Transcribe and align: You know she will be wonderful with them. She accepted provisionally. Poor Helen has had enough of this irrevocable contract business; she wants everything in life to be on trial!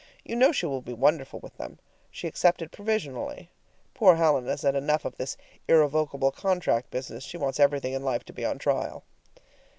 You 0.25 0.35
know 0.35 0.51
she 0.51 0.65
will 0.65 0.81
be 0.81 0.93
wonderful 0.93 1.39
with 1.41 1.57
them. 1.57 1.77
She 2.09 2.25
accepted 2.27 2.71
provisionally. 2.71 3.51
Poor 3.93 4.15
Helen 4.15 4.47
has 4.47 4.63
had 4.63 4.73
enough 4.75 5.05
of 5.05 5.15
this 5.17 5.37
irrevocable 5.67 6.31
contract 6.31 6.89
business; 6.89 7.23
she 7.23 7.37
wants 7.37 7.59
everything 7.59 7.93
in 7.93 8.01
life 8.03 8.23
to 8.23 8.33
be 8.33 8.43
on 8.43 8.57
trial! 8.57 9.03